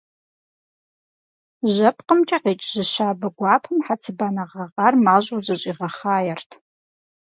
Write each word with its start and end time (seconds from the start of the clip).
ЖьэпкъымкӀэ 1.73 2.37
къикӀ 2.43 2.65
жьы 2.71 2.83
щабэ 2.91 3.27
гуапэм 3.37 3.77
хьэцыбанэ 3.85 4.43
гъэгъар 4.51 4.93
мащӀэу 5.03 5.43
зэщӀигъэхъаерт. 5.45 6.49